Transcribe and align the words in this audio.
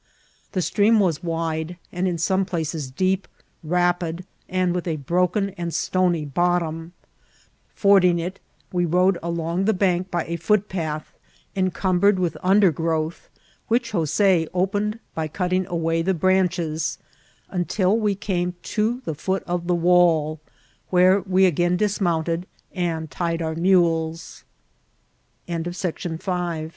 The 0.53 0.63
stream 0.63 0.99
was 0.99 1.21
wide, 1.21 1.77
and 1.91 2.07
in 2.07 2.17
some 2.17 2.43
places 2.43 2.89
deep, 2.89 3.27
rapid, 3.63 4.25
and 4.49 4.73
with 4.73 4.87
a 4.87 4.95
broken 4.95 5.51
and 5.59 5.71
stony 5.71 6.25
bottom. 6.25 6.93
Fording 7.75 8.17
it, 8.17 8.39
we 8.71 8.83
rode 8.83 9.19
along 9.21 9.65
the 9.65 9.75
bank 9.75 10.09
by 10.09 10.25
a 10.25 10.37
footpath 10.37 11.13
encumbered 11.55 12.17
with 12.17 12.35
undergrowth, 12.41 13.29
which 13.67 13.91
Jose 13.91 14.47
opened 14.55 14.97
by 15.13 15.27
cutting 15.27 15.67
away 15.67 16.01
the 16.01 16.15
branches, 16.15 16.97
until 17.51 17.95
we 17.95 18.15
came 18.15 18.55
to 18.63 19.03
the 19.05 19.13
foot 19.13 19.43
of 19.45 19.67
the 19.67 19.75
wbII, 19.77 20.39
where 20.89 21.21
we 21.21 21.45
again 21.45 21.77
dismo 21.77 22.25